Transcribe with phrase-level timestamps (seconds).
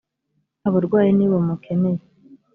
[0.67, 2.01] abarwayi ni bo bamukeneye.